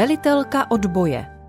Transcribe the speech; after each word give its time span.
Velitelka 0.00 0.66
odboje 0.70 1.39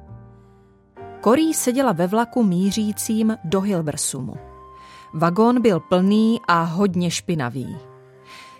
Korí 1.22 1.54
seděla 1.54 1.92
ve 1.92 2.08
vlaku 2.08 2.44
mířícím 2.44 3.38
do 3.44 3.62
Hilversumu. 3.62 4.36
Vagón 5.14 5.62
byl 5.62 5.80
plný 5.80 6.40
a 6.48 6.64
hodně 6.64 7.12
špinavý. 7.12 7.78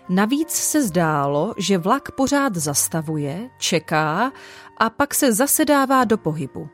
Navíc 0.08 0.50
se 0.50 0.82
zdálo, 0.82 1.54
že 1.58 1.78
vlak 1.78 2.10
pořád 2.10 2.56
zastavuje, 2.56 3.50
čeká 3.58 4.32
a 4.78 4.90
pak 4.90 5.14
se 5.14 5.32
zasedává 5.32 6.04
do 6.04 6.18
pohybu. 6.18 6.68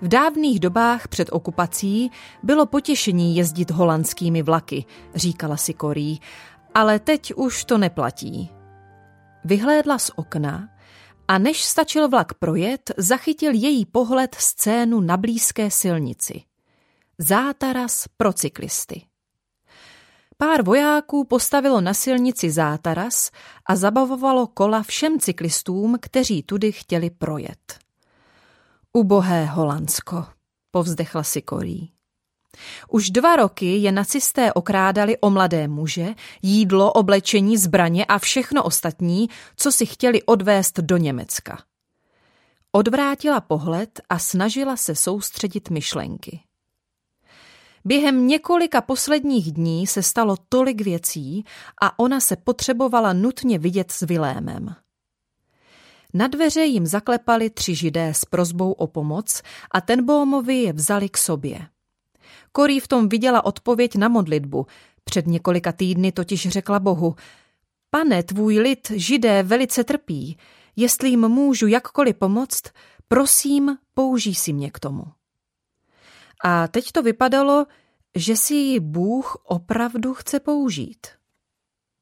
V 0.00 0.08
dávných 0.08 0.60
dobách 0.60 1.08
před 1.08 1.28
okupací 1.32 2.10
bylo 2.42 2.66
potěšení 2.66 3.36
jezdit 3.36 3.70
holandskými 3.70 4.42
vlaky, 4.42 4.84
říkala 5.14 5.56
si 5.56 5.74
Korí, 5.74 6.20
ale 6.74 6.98
teď 6.98 7.34
už 7.34 7.64
to 7.64 7.78
neplatí. 7.78 8.50
Vyhlédla 9.44 9.98
z 9.98 10.10
okna 10.16 10.68
a 11.30 11.38
než 11.38 11.64
stačil 11.64 12.08
vlak 12.08 12.34
projet, 12.34 12.90
zachytil 12.96 13.52
její 13.54 13.86
pohled 13.86 14.34
scénu 14.34 15.00
na 15.00 15.16
blízké 15.16 15.70
silnici. 15.70 16.42
Zátaras 17.18 18.04
pro 18.16 18.32
cyklisty. 18.32 19.02
Pár 20.36 20.62
vojáků 20.62 21.24
postavilo 21.24 21.80
na 21.80 21.94
silnici 21.94 22.50
zátaras 22.50 23.30
a 23.66 23.76
zabavovalo 23.76 24.46
kola 24.46 24.82
všem 24.82 25.20
cyklistům, 25.20 25.96
kteří 26.00 26.42
tudy 26.42 26.72
chtěli 26.72 27.10
projet. 27.10 27.78
Ubohé 28.92 29.46
Holandsko, 29.46 30.26
povzdechla 30.70 31.22
si 31.22 31.42
Korí. 31.42 31.92
Už 32.88 33.10
dva 33.10 33.36
roky 33.36 33.76
je 33.76 33.92
nacisté 33.92 34.52
okrádali 34.52 35.18
o 35.18 35.30
mladé 35.30 35.68
muže, 35.68 36.14
jídlo, 36.42 36.92
oblečení, 36.92 37.56
zbraně 37.56 38.04
a 38.04 38.18
všechno 38.18 38.62
ostatní, 38.62 39.28
co 39.56 39.72
si 39.72 39.86
chtěli 39.86 40.22
odvést 40.22 40.78
do 40.80 40.96
Německa. 40.96 41.58
Odvrátila 42.72 43.40
pohled 43.40 44.00
a 44.08 44.18
snažila 44.18 44.76
se 44.76 44.94
soustředit 44.94 45.70
myšlenky. 45.70 46.40
Během 47.84 48.26
několika 48.26 48.80
posledních 48.80 49.52
dní 49.52 49.86
se 49.86 50.02
stalo 50.02 50.36
tolik 50.48 50.80
věcí 50.80 51.44
a 51.82 51.98
ona 51.98 52.20
se 52.20 52.36
potřebovala 52.36 53.12
nutně 53.12 53.58
vidět 53.58 53.90
s 53.90 54.00
Vilémem. 54.00 54.74
Na 56.14 56.26
dveře 56.26 56.60
jim 56.60 56.86
zaklepali 56.86 57.50
tři 57.50 57.74
židé 57.74 58.14
s 58.14 58.24
prozbou 58.24 58.72
o 58.72 58.86
pomoc 58.86 59.42
a 59.70 59.80
Tenbohmovi 59.80 60.56
je 60.56 60.72
vzali 60.72 61.08
k 61.08 61.16
sobě. 61.16 61.66
Korí 62.52 62.80
v 62.80 62.88
tom 62.88 63.08
viděla 63.08 63.44
odpověď 63.44 63.96
na 63.96 64.08
modlitbu. 64.08 64.66
Před 65.04 65.26
několika 65.26 65.72
týdny 65.72 66.12
totiž 66.12 66.48
řekla 66.48 66.78
Bohu, 66.78 67.14
pane, 67.90 68.22
tvůj 68.22 68.58
lid, 68.58 68.90
židé, 68.90 69.42
velice 69.42 69.84
trpí. 69.84 70.38
Jestli 70.76 71.08
jim 71.08 71.28
můžu 71.28 71.66
jakkoliv 71.66 72.16
pomoct, 72.16 72.62
prosím, 73.08 73.76
použij 73.94 74.34
si 74.34 74.52
mě 74.52 74.70
k 74.70 74.78
tomu. 74.78 75.04
A 76.44 76.68
teď 76.68 76.92
to 76.92 77.02
vypadalo, 77.02 77.66
že 78.14 78.36
si 78.36 78.54
ji 78.54 78.80
Bůh 78.80 79.36
opravdu 79.44 80.14
chce 80.14 80.40
použít. 80.40 81.06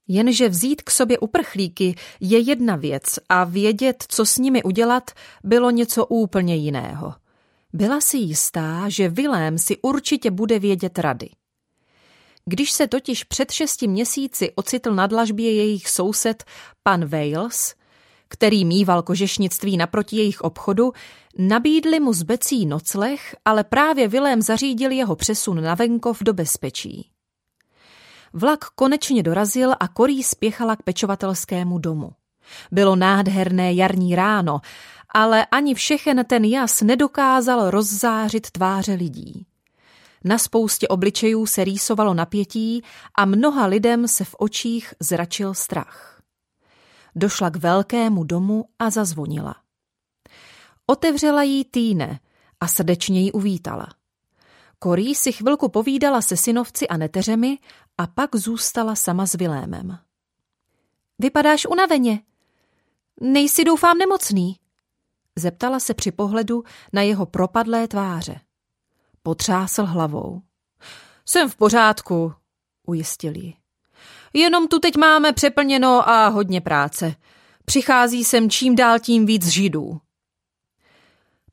Jenže 0.09 0.49
vzít 0.49 0.83
k 0.83 0.91
sobě 0.91 1.19
uprchlíky 1.19 1.95
je 2.21 2.39
jedna 2.39 2.77
věc 2.77 3.19
a 3.29 3.45
vědět, 3.45 4.05
co 4.09 4.27
s 4.27 4.39
nimi 4.39 4.63
udělat, 4.63 5.11
bylo 5.45 5.71
něco 5.71 6.07
úplně 6.07 6.57
jiného– 6.57 7.15
byla 7.73 8.01
si 8.01 8.17
jistá, 8.17 8.89
že 8.89 9.09
Vilém 9.09 9.59
si 9.59 9.77
určitě 9.83 10.31
bude 10.31 10.59
vědět 10.59 10.99
rady. 10.99 11.29
Když 12.45 12.73
se 12.73 12.87
totiž 12.87 13.25
před 13.25 13.51
šesti 13.51 13.89
měsíci 13.89 14.53
ocitl 14.55 14.95
na 14.95 15.07
dlažbě 15.07 15.55
jejich 15.55 15.89
soused 15.89 16.45
pan 16.83 17.05
Wales, 17.05 17.75
který 18.29 18.65
mýval 18.65 19.03
kožešnictví 19.03 19.77
naproti 19.77 20.17
jejich 20.17 20.41
obchodu, 20.41 20.93
nabídli 21.39 22.01
mu 22.01 22.13
z 22.13 22.23
becí 22.23 22.67
nocleh, 22.67 23.35
ale 23.45 23.65
právě 23.65 24.09
Vilém 24.09 24.43
zařídil 24.43 24.91
jeho 24.91 25.17
přesun 25.17 25.63
na 25.63 25.75
venkov 25.75 26.23
do 26.23 26.33
bezpečí. 26.33 27.11
Vlak 28.33 28.65
konečně 28.65 29.23
dorazil 29.23 29.73
a 29.81 29.89
Korí 29.89 30.23
spěchala 30.23 30.77
k 30.77 30.83
pečovatelskému 30.83 31.79
domu. 31.79 32.13
Bylo 32.71 32.97
nádherné 32.97 33.73
jarní 33.73 34.15
ráno 34.15 34.61
ale 35.15 35.47
ani 35.47 35.75
všechen 35.75 36.25
ten 36.25 36.45
jas 36.45 36.81
nedokázal 36.81 37.71
rozzářit 37.71 38.51
tváře 38.51 38.93
lidí. 38.93 39.47
Na 40.25 40.39
spoustě 40.39 40.89
obličejů 40.89 41.47
se 41.47 41.65
rýsovalo 41.65 42.15
napětí 42.15 42.83
a 43.15 43.25
mnoha 43.25 43.67
lidem 43.67 44.09
se 44.09 44.25
v 44.25 44.35
očích 44.39 44.95
zračil 45.01 45.55
strach. 45.55 46.23
Došla 47.17 47.51
k 47.51 47.57
velkému 47.57 48.25
domu 48.25 48.65
a 48.79 48.91
zazvonila. 48.91 49.57
Otevřela 50.87 51.43
jí 51.43 51.65
Týne 51.65 52.21
a 52.61 52.69
srdečně 52.69 53.21
ji 53.21 53.33
uvítala. 53.33 53.89
Korí 54.79 55.15
si 55.15 55.33
chvilku 55.33 55.69
povídala 55.69 56.23
se 56.23 56.37
synovci 56.37 56.89
a 56.89 56.97
neteřemi 56.97 57.59
a 57.99 58.07
pak 58.07 58.37
zůstala 58.37 58.95
sama 58.95 59.27
s 59.27 59.35
Vilémem. 59.35 59.99
Vypadáš 61.19 61.67
unaveně. 61.67 62.23
Nejsi 63.21 63.65
doufám 63.65 63.99
nemocný. 63.99 64.57
Zeptala 65.39 65.81
se 65.81 65.95
při 65.95 66.13
pohledu 66.13 66.65
na 66.93 67.03
jeho 67.03 67.27
propadlé 67.27 67.89
tváře. 67.89 68.41
Potřásl 69.23 69.85
hlavou. 69.85 70.43
Jsem 71.27 71.49
v 71.49 71.57
pořádku, 71.57 72.35
ujistil 72.87 73.37
ji. 73.37 73.55
Jenom 74.33 74.69
tu 74.69 74.79
teď 74.79 74.97
máme 74.97 75.33
přeplněno 75.33 76.09
a 76.09 76.29
hodně 76.29 76.61
práce. 76.61 77.15
Přichází 77.65 78.25
sem 78.25 78.51
čím 78.51 78.77
dál 78.77 78.99
tím 78.99 79.27
víc 79.27 79.47
židů. 79.47 80.01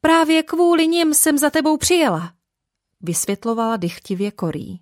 Právě 0.01 0.43
kvůli 0.43 0.87
nim 0.87 1.13
jsem 1.13 1.37
za 1.37 1.49
tebou 1.49 1.77
přijela, 1.77 2.33
vysvětlovala 3.01 3.77
dychtivě 3.77 4.31
Korí. 4.31 4.79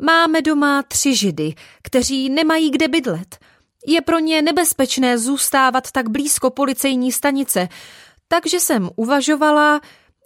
Máme 0.00 0.42
doma 0.42 0.82
tři 0.82 1.16
židy, 1.16 1.54
kteří 1.82 2.30
nemají 2.30 2.70
kde 2.70 2.88
bydlet– 2.88 3.38
je 3.86 4.00
pro 4.00 4.18
ně 4.18 4.42
nebezpečné 4.42 5.18
zůstávat 5.18 5.90
tak 5.90 6.08
blízko 6.08 6.50
policejní 6.50 7.12
stanice, 7.12 7.68
takže 8.28 8.60
jsem 8.60 8.90
uvažovala, 8.96 9.80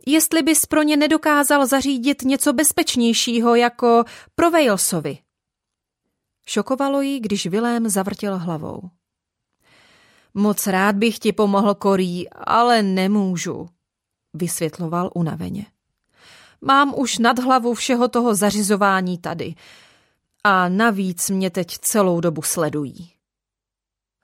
jestli 0.07 0.43
bys 0.43 0.67
pro 0.67 0.83
ně 0.83 0.97
nedokázal 0.97 1.67
zařídit 1.67 2.23
něco 2.23 2.53
bezpečnějšího 2.53 3.55
jako 3.55 4.05
pro 4.35 4.51
Walesovi. 4.51 5.19
Šokovalo 6.47 7.01
jí, 7.01 7.21
když 7.21 7.47
Vilém 7.47 7.89
zavrtěl 7.89 8.39
hlavou. 8.39 8.81
Moc 10.35 10.67
rád 10.67 10.97
bych 10.97 11.19
ti 11.19 11.33
pomohl, 11.33 11.75
Korí, 11.75 12.29
ale 12.31 12.83
nemůžu, 12.83 13.69
vysvětloval 14.35 15.11
unaveně. 15.15 15.67
Mám 16.61 16.95
už 16.97 17.19
nad 17.19 17.39
hlavu 17.39 17.75
všeho 17.75 18.09
toho 18.09 18.35
zařizování 18.35 19.19
tady 19.19 19.55
a 20.45 20.69
navíc 20.69 21.31
mě 21.31 21.51
teď 21.51 21.79
celou 21.79 22.21
dobu 22.21 22.43
sledují. 22.43 23.20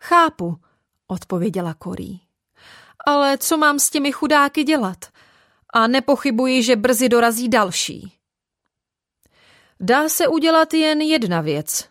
Chápu, 0.01 0.57
odpověděla 1.07 1.75
Korí. 1.75 2.21
Ale 3.07 3.39
co 3.39 3.57
mám 3.57 3.79
s 3.79 3.91
těmi 3.91 4.12
chudáky 4.12 4.65
dělat? 4.65 5.05
A 5.75 5.87
nepochybuji, 5.87 6.62
že 6.62 6.77
brzy 6.77 7.09
dorazí 7.09 7.49
další. 7.49 8.12
Dá 9.81 10.09
se 10.09 10.28
udělat 10.28 10.75
jen 10.75 11.01
jedna 11.01 11.41
věc, 11.41 11.89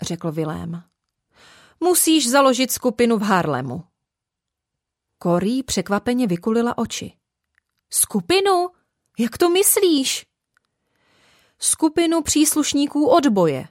řekl 0.00 0.32
Vilém. 0.32 0.82
Musíš 1.80 2.30
založit 2.30 2.72
skupinu 2.72 3.18
v 3.18 3.22
Harlemu. 3.22 3.84
Korí 5.18 5.62
překvapeně 5.62 6.26
vykulila 6.26 6.78
oči. 6.78 7.12
Skupinu? 7.90 8.68
Jak 9.18 9.38
to 9.38 9.48
myslíš? 9.48 10.26
Skupinu 11.58 12.22
příslušníků 12.22 13.08
odboje, 13.08 13.68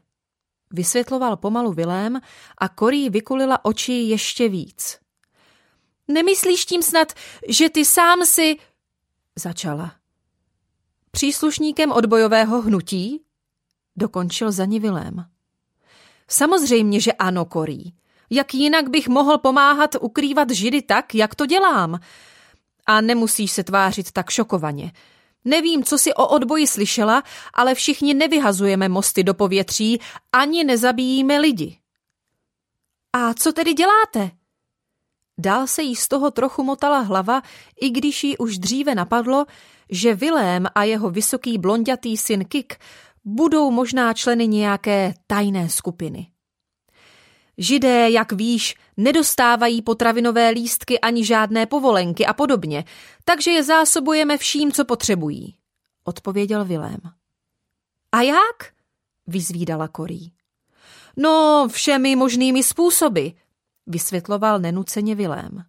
Vysvětloval 0.71 1.37
pomalu 1.37 1.73
Vilém 1.73 2.21
a 2.57 2.69
Korí 2.69 3.09
vykulila 3.09 3.65
oči 3.65 3.93
ještě 3.93 4.49
víc. 4.49 4.99
Nemyslíš 6.07 6.65
tím 6.65 6.81
snad, 6.81 7.13
že 7.49 7.69
ty 7.69 7.85
sám 7.85 8.25
si... 8.25 8.57
Začala. 9.35 9.95
Příslušníkem 11.11 11.91
odbojového 11.91 12.61
hnutí? 12.61 13.23
Dokončil 13.95 14.51
za 14.51 14.65
ní 14.65 14.79
Vilém. 14.79 15.25
Samozřejmě, 16.27 16.99
že 16.99 17.13
ano, 17.13 17.45
Korí. 17.45 17.93
Jak 18.29 18.53
jinak 18.53 18.89
bych 18.89 19.07
mohl 19.07 19.37
pomáhat 19.37 19.95
ukrývat 20.01 20.49
židy 20.49 20.81
tak, 20.81 21.15
jak 21.15 21.35
to 21.35 21.45
dělám? 21.45 21.99
A 22.85 23.01
nemusíš 23.01 23.51
se 23.51 23.63
tvářit 23.63 24.11
tak 24.11 24.29
šokovaně. 24.29 24.91
Nevím, 25.47 25.83
co 25.83 25.97
si 25.97 26.13
o 26.13 26.27
odboji 26.27 26.67
slyšela, 26.67 27.23
ale 27.53 27.75
všichni 27.75 28.13
nevyhazujeme 28.13 28.89
mosty 28.89 29.23
do 29.23 29.33
povětří, 29.33 29.99
ani 30.33 30.63
nezabíjíme 30.63 31.39
lidi. 31.39 31.79
A 33.13 33.33
co 33.33 33.51
tedy 33.51 33.73
děláte? 33.73 34.31
Dál 35.39 35.67
se 35.67 35.81
jí 35.83 35.95
z 35.95 36.07
toho 36.07 36.31
trochu 36.31 36.63
motala 36.63 36.99
hlava, 36.99 37.41
i 37.81 37.89
když 37.89 38.23
jí 38.23 38.37
už 38.37 38.57
dříve 38.57 38.95
napadlo, 38.95 39.45
že 39.89 40.15
Vilém 40.15 40.67
a 40.75 40.83
jeho 40.83 41.09
vysoký 41.09 41.57
blondětý 41.57 42.17
syn 42.17 42.45
Kik 42.45 42.75
budou 43.25 43.71
možná 43.71 44.13
členy 44.13 44.47
nějaké 44.47 45.13
tajné 45.27 45.69
skupiny. 45.69 46.27
Židé, 47.57 48.09
jak 48.09 48.31
víš, 48.31 48.75
nedostávají 48.97 49.81
potravinové 49.81 50.49
lístky 50.49 50.99
ani 50.99 51.25
žádné 51.25 51.65
povolenky 51.65 52.25
a 52.25 52.33
podobně, 52.33 52.85
takže 53.23 53.51
je 53.51 53.63
zásobujeme 53.63 54.37
vším, 54.37 54.71
co 54.71 54.85
potřebují, 54.85 55.55
odpověděl 56.03 56.65
Vilém. 56.65 56.99
A 58.11 58.21
jak? 58.21 58.73
vyzvídala 59.27 59.87
Korí. 59.87 60.31
No, 61.17 61.67
všemi 61.71 62.15
možnými 62.15 62.63
způsoby, 62.63 63.27
vysvětloval 63.87 64.59
nenuceně 64.59 65.15
Vilém. 65.15 65.63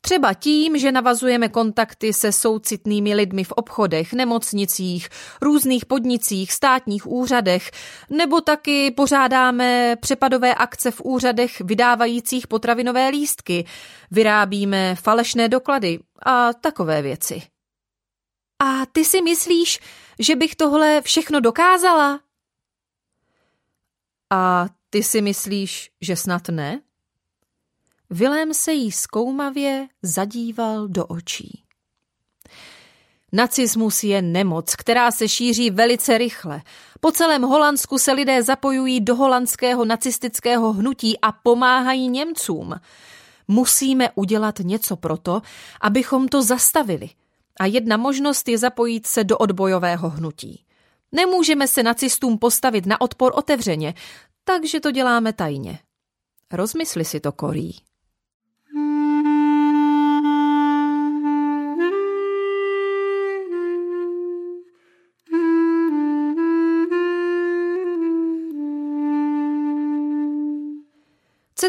Třeba 0.00 0.34
tím, 0.34 0.78
že 0.78 0.92
navazujeme 0.92 1.48
kontakty 1.48 2.12
se 2.12 2.32
soucitnými 2.32 3.14
lidmi 3.14 3.44
v 3.44 3.52
obchodech, 3.52 4.12
nemocnicích, 4.12 5.08
různých 5.42 5.86
podnicích, 5.86 6.52
státních 6.52 7.06
úřadech, 7.06 7.70
nebo 8.10 8.40
taky 8.40 8.90
pořádáme 8.90 9.96
přepadové 10.00 10.54
akce 10.54 10.90
v 10.90 11.00
úřadech 11.04 11.60
vydávajících 11.60 12.46
potravinové 12.46 13.08
lístky, 13.08 13.64
vyrábíme 14.10 14.94
falešné 14.94 15.48
doklady 15.48 15.98
a 16.26 16.52
takové 16.52 17.02
věci. 17.02 17.42
A 18.62 18.86
ty 18.86 19.04
si 19.04 19.22
myslíš, 19.22 19.78
že 20.18 20.36
bych 20.36 20.56
tohle 20.56 21.02
všechno 21.02 21.40
dokázala? 21.40 22.20
A 24.32 24.66
ty 24.90 25.02
si 25.02 25.22
myslíš, 25.22 25.90
že 26.00 26.16
snad 26.16 26.48
ne? 26.48 26.80
Vilém 28.10 28.54
se 28.54 28.72
jí 28.72 28.92
zkoumavě 28.92 29.88
zadíval 30.02 30.88
do 30.88 31.06
očí. 31.06 31.64
Nacismus 33.32 34.04
je 34.04 34.22
nemoc, 34.22 34.76
která 34.76 35.10
se 35.10 35.28
šíří 35.28 35.70
velice 35.70 36.18
rychle. 36.18 36.62
Po 37.00 37.12
celém 37.12 37.42
Holandsku 37.42 37.98
se 37.98 38.12
lidé 38.12 38.42
zapojují 38.42 39.00
do 39.00 39.16
holandského 39.16 39.84
nacistického 39.84 40.72
hnutí 40.72 41.20
a 41.20 41.32
pomáhají 41.32 42.08
Němcům. 42.08 42.74
Musíme 43.48 44.10
udělat 44.14 44.58
něco 44.58 44.96
proto, 44.96 45.42
abychom 45.80 46.28
to 46.28 46.42
zastavili. 46.42 47.10
A 47.60 47.66
jedna 47.66 47.96
možnost 47.96 48.48
je 48.48 48.58
zapojit 48.58 49.06
se 49.06 49.24
do 49.24 49.38
odbojového 49.38 50.10
hnutí. 50.10 50.64
Nemůžeme 51.12 51.68
se 51.68 51.82
nacistům 51.82 52.38
postavit 52.38 52.86
na 52.86 53.00
odpor 53.00 53.32
otevřeně, 53.34 53.94
takže 54.44 54.80
to 54.80 54.90
děláme 54.90 55.32
tajně. 55.32 55.78
Rozmysli 56.52 57.04
si 57.04 57.20
to, 57.20 57.32
Korí. 57.32 57.89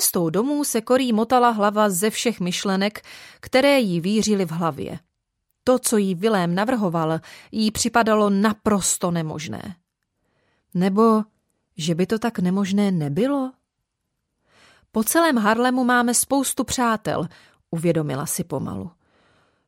Cestou 0.02 0.30
domů 0.30 0.64
se 0.64 0.82
Korí 0.82 1.14
motala 1.14 1.50
hlava 1.50 1.90
ze 1.90 2.10
všech 2.10 2.40
myšlenek, 2.40 3.02
které 3.40 3.80
jí 3.80 4.02
vířily 4.02 4.46
v 4.46 4.52
hlavě. 4.52 5.00
To, 5.64 5.80
co 5.80 5.98
jí 5.98 6.16
Vilém 6.16 6.56
navrhoval, 6.56 7.20
jí 7.52 7.72
připadalo 7.72 8.30
naprosto 8.30 9.12
nemožné. 9.12 9.76
Nebo, 10.74 11.24
že 11.78 11.96
by 11.96 12.06
to 12.06 12.20
tak 12.20 12.40
nemožné 12.40 12.92
nebylo? 12.92 13.52
Po 14.92 15.04
celém 15.04 15.38
Harlemu 15.38 15.84
máme 15.84 16.14
spoustu 16.14 16.64
přátel, 16.64 17.28
uvědomila 17.72 18.26
si 18.26 18.44
pomalu. 18.44 18.92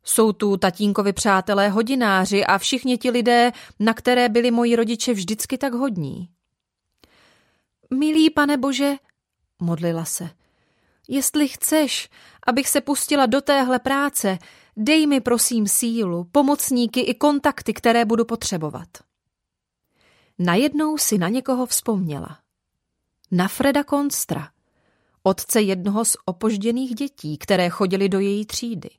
Jsou 0.03 0.31
tu 0.31 0.57
tatínkovi 0.57 1.13
přátelé 1.13 1.69
hodináři 1.69 2.45
a 2.45 2.57
všichni 2.57 2.97
ti 2.97 3.09
lidé, 3.09 3.51
na 3.79 3.93
které 3.93 4.29
byli 4.29 4.51
moji 4.51 4.75
rodiče 4.75 5.13
vždycky 5.13 5.57
tak 5.57 5.73
hodní. 5.73 6.29
Milý 7.93 8.29
pane 8.29 8.57
Bože, 8.57 8.95
modlila 9.61 10.05
se. 10.05 10.29
Jestli 11.07 11.47
chceš, 11.47 12.09
abych 12.47 12.69
se 12.69 12.81
pustila 12.81 13.25
do 13.25 13.41
téhle 13.41 13.79
práce, 13.79 14.37
dej 14.77 15.07
mi 15.07 15.21
prosím 15.21 15.67
sílu, 15.67 16.23
pomocníky 16.31 16.99
i 16.99 17.13
kontakty, 17.13 17.73
které 17.73 18.05
budu 18.05 18.25
potřebovat. 18.25 18.87
Najednou 20.39 20.97
si 20.97 21.17
na 21.17 21.29
někoho 21.29 21.65
vzpomněla. 21.65 22.39
Na 23.31 23.47
Freda 23.47 23.83
Konstra, 23.83 24.49
otce 25.23 25.61
jednoho 25.61 26.05
z 26.05 26.17
opožděných 26.25 26.95
dětí, 26.95 27.37
které 27.37 27.69
chodili 27.69 28.09
do 28.09 28.19
její 28.19 28.45
třídy. 28.45 28.89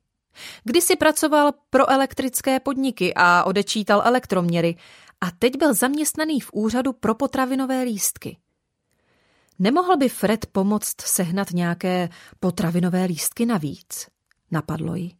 Kdysi 0.64 0.96
pracoval 0.96 1.52
pro 1.70 1.90
elektrické 1.90 2.60
podniky 2.60 3.12
a 3.16 3.44
odečítal 3.44 4.02
elektroměry 4.04 4.76
a 5.20 5.30
teď 5.30 5.56
byl 5.58 5.74
zaměstnaný 5.74 6.40
v 6.40 6.50
úřadu 6.52 6.92
pro 6.92 7.14
potravinové 7.14 7.82
lístky. 7.82 8.36
Nemohl 9.58 9.96
by 9.96 10.08
Fred 10.08 10.46
pomoct 10.46 11.00
sehnat 11.00 11.50
nějaké 11.50 12.08
potravinové 12.40 13.04
lístky 13.04 13.46
navíc? 13.46 14.06
Napadlo 14.50 14.94
jí. 14.94 15.16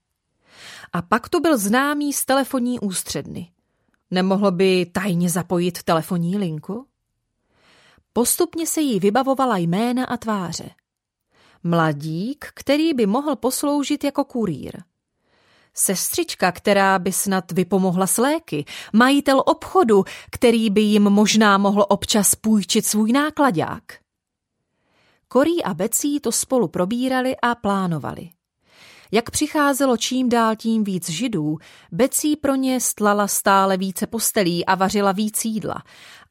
A 0.92 1.02
pak 1.02 1.28
tu 1.28 1.40
byl 1.40 1.58
známý 1.58 2.12
z 2.12 2.24
telefonní 2.24 2.80
ústředny. 2.80 3.50
Nemohl 4.10 4.50
by 4.50 4.86
tajně 4.86 5.30
zapojit 5.30 5.82
telefonní 5.82 6.38
linku? 6.38 6.86
Postupně 8.12 8.66
se 8.66 8.80
jí 8.80 9.00
vybavovala 9.00 9.56
jména 9.56 10.04
a 10.04 10.16
tváře. 10.16 10.70
Mladík, 11.64 12.46
který 12.54 12.94
by 12.94 13.06
mohl 13.06 13.36
posloužit 13.36 14.04
jako 14.04 14.24
kurýr. 14.24 14.82
Sestřička, 15.74 16.52
která 16.52 16.98
by 16.98 17.12
snad 17.12 17.52
vypomohla 17.52 18.06
s 18.06 18.18
léky. 18.18 18.64
Majitel 18.92 19.42
obchodu, 19.46 20.04
který 20.30 20.70
by 20.70 20.80
jim 20.80 21.02
možná 21.02 21.58
mohl 21.58 21.86
občas 21.88 22.34
půjčit 22.34 22.86
svůj 22.86 23.12
nákladák. 23.12 24.03
Korí 25.28 25.64
a 25.64 25.74
Becí 25.74 26.20
to 26.20 26.32
spolu 26.32 26.68
probírali 26.68 27.36
a 27.42 27.54
plánovali. 27.54 28.30
Jak 29.12 29.30
přicházelo 29.30 29.96
čím 29.96 30.28
dál 30.28 30.56
tím 30.56 30.84
víc 30.84 31.08
židů, 31.10 31.58
Becí 31.92 32.36
pro 32.36 32.54
ně 32.54 32.80
stlala 32.80 33.28
stále 33.28 33.76
více 33.76 34.06
postelí 34.06 34.66
a 34.66 34.74
vařila 34.74 35.12
víc 35.12 35.44
jídla. 35.44 35.82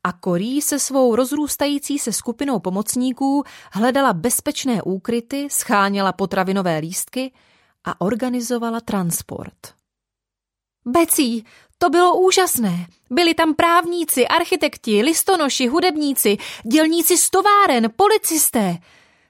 A 0.03 0.13
Korí 0.13 0.61
se 0.61 0.79
svou 0.79 1.15
rozrůstající 1.15 1.99
se 1.99 2.13
skupinou 2.13 2.59
pomocníků 2.59 3.43
hledala 3.71 4.13
bezpečné 4.13 4.81
úkryty, 4.83 5.47
scháněla 5.51 6.13
potravinové 6.13 6.77
lístky 6.77 7.33
a 7.83 8.01
organizovala 8.01 8.79
transport. 8.79 9.73
Becí, 10.85 11.45
to 11.83 11.89
bylo 11.89 12.19
úžasné. 12.19 12.87
Byli 13.09 13.33
tam 13.33 13.53
právníci, 13.53 14.27
architekti, 14.27 15.01
listonoši, 15.01 15.67
hudebníci, 15.67 16.37
dělníci 16.63 17.17
z 17.17 17.29
továren, 17.29 17.89
policisté. 17.95 18.77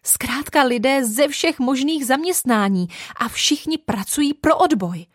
Zkrátka 0.04 0.64
lidé 0.64 1.06
ze 1.06 1.28
všech 1.28 1.60
možných 1.60 2.06
zaměstnání 2.06 2.88
a 3.16 3.30
všichni 3.30 3.78
pracují 3.78 4.34
pro 4.34 4.58
odboj. 4.58 5.06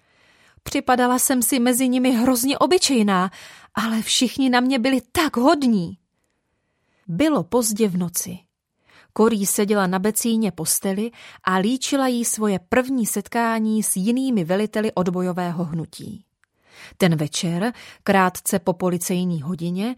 Připadala 0.62 1.18
jsem 1.18 1.42
si 1.42 1.58
mezi 1.58 1.88
nimi 1.88 2.10
hrozně 2.10 2.58
obyčejná, 2.58 3.30
ale 3.74 4.02
všichni 4.02 4.50
na 4.50 4.60
mě 4.60 4.78
byli 4.78 5.00
tak 5.12 5.36
hodní. 5.36 5.98
Bylo 7.06 7.44
pozdě 7.44 7.88
v 7.88 7.96
noci. 7.96 8.38
Korí 9.12 9.46
seděla 9.46 9.86
na 9.86 9.98
becíně 9.98 10.50
posteli 10.52 11.10
a 11.44 11.56
líčila 11.56 12.06
jí 12.06 12.24
svoje 12.24 12.60
první 12.68 13.06
setkání 13.06 13.82
s 13.82 13.96
jinými 13.96 14.44
veliteli 14.44 14.92
odbojového 14.92 15.64
hnutí. 15.64 16.24
Ten 16.96 17.16
večer, 17.16 17.72
krátce 18.02 18.58
po 18.58 18.72
policejní 18.72 19.42
hodině, 19.42 19.96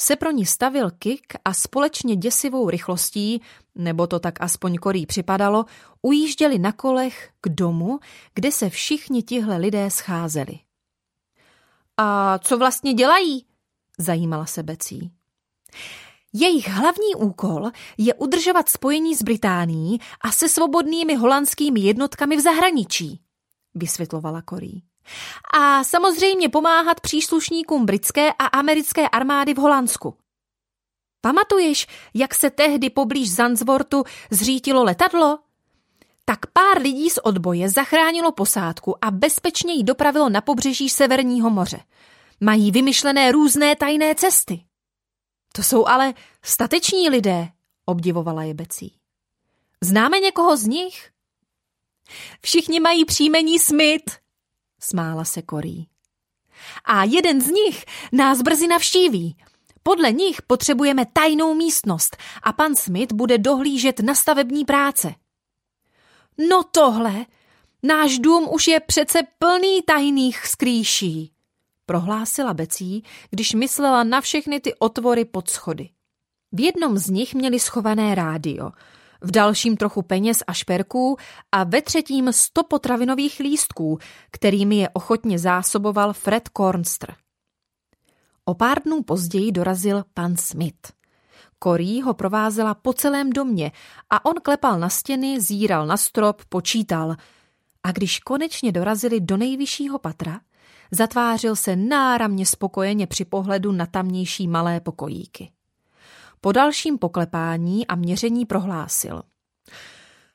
se 0.00 0.16
pro 0.16 0.30
ní 0.30 0.46
stavil 0.46 0.90
Kik 0.90 1.32
a 1.44 1.54
společně 1.54 2.16
děsivou 2.16 2.70
rychlostí, 2.70 3.42
nebo 3.74 4.06
to 4.06 4.20
tak 4.20 4.40
aspoň 4.40 4.76
Korí 4.76 5.06
připadalo, 5.06 5.64
ujížděli 6.02 6.58
na 6.58 6.72
kolech 6.72 7.30
k 7.40 7.48
domu, 7.48 8.00
kde 8.34 8.52
se 8.52 8.70
všichni 8.70 9.22
tihle 9.22 9.56
lidé 9.56 9.90
scházeli. 9.90 10.58
A 11.96 12.38
co 12.38 12.58
vlastně 12.58 12.94
dělají? 12.94 13.46
Zajímala 13.98 14.46
se 14.46 14.62
Becí. 14.62 15.10
Jejich 16.32 16.68
hlavní 16.68 17.14
úkol 17.16 17.70
je 17.98 18.14
udržovat 18.14 18.68
spojení 18.68 19.14
s 19.14 19.22
Británií 19.22 20.00
a 20.20 20.32
se 20.32 20.48
svobodnými 20.48 21.14
holandskými 21.14 21.80
jednotkami 21.80 22.36
v 22.36 22.40
zahraničí, 22.40 23.20
vysvětlovala 23.74 24.42
Korí 24.42 24.89
a 25.54 25.84
samozřejmě 25.84 26.48
pomáhat 26.48 27.00
příslušníkům 27.00 27.86
britské 27.86 28.32
a 28.32 28.46
americké 28.46 29.08
armády 29.08 29.54
v 29.54 29.58
Holandsku. 29.58 30.16
Pamatuješ, 31.20 31.86
jak 32.14 32.34
se 32.34 32.50
tehdy 32.50 32.90
poblíž 32.90 33.34
Zanzvortu 33.34 34.04
zřítilo 34.30 34.84
letadlo? 34.84 35.38
tak 36.30 36.46
pár 36.46 36.82
lidí 36.82 37.10
z 37.10 37.18
odboje 37.18 37.68
zachránilo 37.68 38.32
posádku 38.32 39.04
a 39.04 39.10
bezpečně 39.10 39.74
ji 39.74 39.84
dopravilo 39.84 40.28
na 40.28 40.40
pobřeží 40.40 40.88
Severního 40.88 41.50
moře. 41.50 41.80
Mají 42.40 42.70
vymyšlené 42.70 43.32
různé 43.32 43.76
tajné 43.76 44.14
cesty. 44.14 44.64
To 45.52 45.62
jsou 45.62 45.86
ale 45.86 46.14
stateční 46.42 47.10
lidé, 47.10 47.48
obdivovala 47.84 48.42
je 48.42 48.54
Becí. 48.54 48.96
Známe 49.80 50.18
někoho 50.18 50.56
z 50.56 50.64
nich? 50.64 51.10
Všichni 52.42 52.80
mají 52.80 53.04
příjmení 53.04 53.58
Smith, 53.58 54.18
smála 54.80 55.24
se 55.24 55.42
Korí. 55.42 55.88
A 56.84 57.04
jeden 57.04 57.40
z 57.40 57.50
nich 57.50 57.84
nás 58.12 58.42
brzy 58.42 58.66
navštíví. 58.66 59.36
Podle 59.82 60.12
nich 60.12 60.42
potřebujeme 60.42 61.06
tajnou 61.12 61.54
místnost 61.54 62.16
a 62.42 62.52
pan 62.52 62.76
Smith 62.76 63.12
bude 63.12 63.38
dohlížet 63.38 64.00
na 64.00 64.14
stavební 64.14 64.64
práce. 64.64 65.14
No 66.48 66.62
tohle, 66.62 67.26
náš 67.82 68.18
dům 68.18 68.48
už 68.52 68.66
je 68.66 68.80
přece 68.80 69.18
plný 69.38 69.82
tajných 69.82 70.46
skrýší, 70.46 71.32
prohlásila 71.86 72.54
Becí, 72.54 73.04
když 73.30 73.54
myslela 73.54 74.04
na 74.04 74.20
všechny 74.20 74.60
ty 74.60 74.74
otvory 74.74 75.24
pod 75.24 75.50
schody. 75.50 75.88
V 76.52 76.60
jednom 76.60 76.98
z 76.98 77.10
nich 77.10 77.34
měli 77.34 77.60
schované 77.60 78.14
rádio, 78.14 78.70
v 79.22 79.30
dalším 79.30 79.76
trochu 79.76 80.02
peněz 80.02 80.42
a 80.46 80.52
šperků 80.52 81.16
a 81.52 81.64
ve 81.64 81.82
třetím 81.82 82.32
sto 82.32 82.64
potravinových 82.64 83.40
lístků, 83.40 83.98
kterými 84.30 84.76
je 84.76 84.88
ochotně 84.88 85.38
zásoboval 85.38 86.12
Fred 86.12 86.48
Kornstr. 86.48 87.12
O 88.44 88.54
pár 88.54 88.82
dnů 88.82 89.02
později 89.02 89.52
dorazil 89.52 90.04
pan 90.14 90.36
Smith. 90.36 90.92
Korí 91.58 92.02
ho 92.02 92.14
provázela 92.14 92.74
po 92.74 92.92
celém 92.92 93.30
domě 93.30 93.72
a 94.10 94.24
on 94.24 94.34
klepal 94.42 94.78
na 94.78 94.88
stěny, 94.88 95.40
zíral 95.40 95.86
na 95.86 95.96
strop, 95.96 96.42
počítal. 96.48 97.16
A 97.82 97.92
když 97.92 98.18
konečně 98.18 98.72
dorazili 98.72 99.20
do 99.20 99.36
nejvyššího 99.36 99.98
patra, 99.98 100.40
zatvářil 100.90 101.56
se 101.56 101.76
náramně 101.76 102.46
spokojeně 102.46 103.06
při 103.06 103.24
pohledu 103.24 103.72
na 103.72 103.86
tamnější 103.86 104.48
malé 104.48 104.80
pokojíky. 104.80 105.50
Po 106.40 106.52
dalším 106.52 106.98
poklepání 106.98 107.86
a 107.86 107.94
měření 107.94 108.46
prohlásil. 108.46 109.22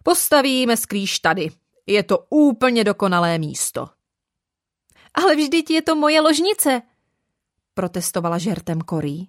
Postavíme 0.04 0.78
skrýš 0.78 1.20
tady. 1.20 1.50
Je 1.88 2.04
to 2.04 2.26
úplně 2.30 2.84
dokonalé 2.84 3.38
místo. 3.38 3.88
Ale 5.14 5.36
vždyť 5.36 5.72
je 5.72 5.82
to 5.82 5.96
moje 5.96 6.22
ložnice, 6.22 6.82
protestovala 7.74 8.38
žertem 8.38 8.82
Korí. 8.82 9.28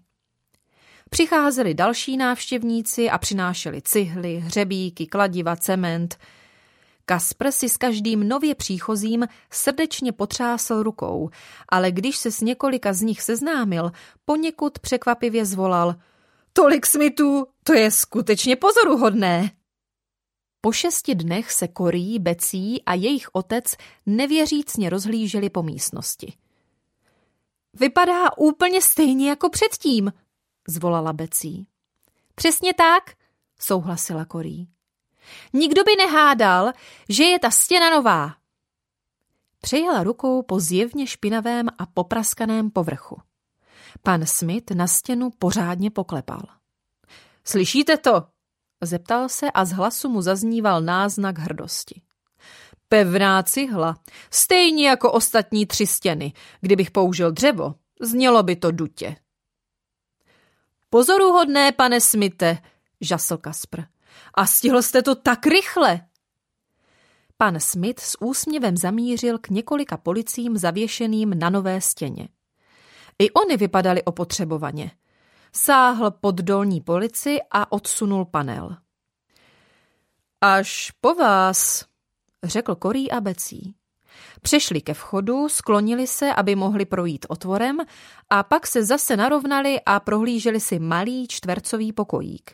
Přicházeli 1.10 1.74
další 1.74 2.16
návštěvníci 2.16 3.10
a 3.10 3.18
přinášeli 3.18 3.82
cihly, 3.82 4.36
hřebíky, 4.36 5.06
kladiva, 5.06 5.56
cement. 5.56 6.18
Kaspr 7.04 7.50
si 7.50 7.68
s 7.68 7.76
každým 7.76 8.28
nově 8.28 8.54
příchozím 8.54 9.26
srdečně 9.50 10.12
potřásl 10.12 10.82
rukou, 10.82 11.30
ale 11.68 11.92
když 11.92 12.16
se 12.16 12.32
s 12.32 12.40
několika 12.40 12.92
z 12.92 13.00
nich 13.00 13.22
seznámil, 13.22 13.92
poněkud 14.24 14.78
překvapivě 14.78 15.44
zvolal 15.44 15.94
Tolik 16.56 16.86
smitů, 16.86 17.46
to 17.62 17.72
je 17.74 17.90
skutečně 17.90 18.56
pozoruhodné. 18.56 19.50
Po 20.60 20.72
šesti 20.72 21.14
dnech 21.14 21.52
se 21.52 21.68
Korí, 21.68 22.18
Becí 22.18 22.82
a 22.82 22.94
jejich 22.94 23.28
otec 23.32 23.64
nevěřícně 24.06 24.90
rozhlíželi 24.90 25.50
po 25.50 25.62
místnosti. 25.62 26.32
Vypadá 27.72 28.36
úplně 28.36 28.82
stejně 28.82 29.28
jako 29.28 29.50
předtím, 29.50 30.12
zvolala 30.68 31.12
Becí. 31.12 31.66
Přesně 32.34 32.74
tak, 32.74 33.02
souhlasila 33.60 34.24
Korí. 34.24 34.68
Nikdo 35.52 35.84
by 35.84 35.96
nehádal, 35.96 36.72
že 37.08 37.24
je 37.24 37.38
ta 37.38 37.50
stěna 37.50 37.90
nová. 37.90 38.34
Přejela 39.60 40.02
rukou 40.02 40.42
po 40.42 40.60
zjevně 40.60 41.06
špinavém 41.06 41.68
a 41.78 41.86
popraskaném 41.86 42.70
povrchu. 42.70 43.20
Pan 44.02 44.26
Smith 44.26 44.70
na 44.70 44.86
stěnu 44.86 45.30
pořádně 45.38 45.90
poklepal. 45.90 46.42
Slyšíte 47.44 47.96
to? 47.96 48.26
Zeptal 48.82 49.28
se 49.28 49.50
a 49.50 49.64
z 49.64 49.72
hlasu 49.72 50.08
mu 50.08 50.22
zazníval 50.22 50.80
náznak 50.80 51.38
hrdosti. 51.38 52.02
Pevná 52.88 53.42
cihla, 53.42 53.96
stejně 54.30 54.88
jako 54.88 55.12
ostatní 55.12 55.66
tři 55.66 55.86
stěny. 55.86 56.32
Kdybych 56.60 56.90
použil 56.90 57.32
dřevo, 57.32 57.74
znělo 58.00 58.42
by 58.42 58.56
to 58.56 58.70
dutě. 58.70 59.16
Pozoruhodné, 60.90 61.72
pane 61.72 62.00
Smite, 62.00 62.58
žasl 63.00 63.36
Kaspr. 63.36 63.82
A 64.34 64.46
stihl 64.46 64.82
jste 64.82 65.02
to 65.02 65.14
tak 65.14 65.46
rychle. 65.46 66.00
Pan 67.36 67.60
Smith 67.60 68.00
s 68.00 68.22
úsměvem 68.22 68.76
zamířil 68.76 69.38
k 69.38 69.48
několika 69.48 69.96
policím 69.96 70.56
zavěšeným 70.56 71.38
na 71.38 71.50
nové 71.50 71.80
stěně. 71.80 72.28
I 73.18 73.30
oni 73.30 73.56
vypadali 73.56 74.04
opotřebovaně. 74.04 74.90
Sáhl 75.52 76.10
pod 76.10 76.34
dolní 76.34 76.80
polici 76.80 77.38
a 77.50 77.72
odsunul 77.72 78.24
panel. 78.24 78.76
Až 80.40 80.90
po 81.00 81.14
vás, 81.14 81.84
řekl 82.44 82.74
Korý 82.74 83.10
a 83.10 83.20
Becí. 83.20 83.74
Přešli 84.42 84.80
ke 84.80 84.94
vchodu, 84.94 85.48
sklonili 85.48 86.06
se, 86.06 86.34
aby 86.34 86.54
mohli 86.54 86.84
projít 86.84 87.26
otvorem 87.28 87.80
a 88.30 88.42
pak 88.42 88.66
se 88.66 88.84
zase 88.84 89.16
narovnali 89.16 89.80
a 89.86 90.00
prohlíželi 90.00 90.60
si 90.60 90.78
malý 90.78 91.28
čtvercový 91.28 91.92
pokojík. 91.92 92.50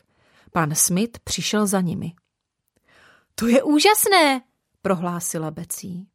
Pan 0.51 0.75
Smith 0.75 1.19
přišel 1.23 1.67
za 1.67 1.81
nimi. 1.81 2.13
To 3.35 3.47
je 3.47 3.63
úžasné, 3.63 4.41
prohlásila 4.81 5.51
Becí. 5.51 6.07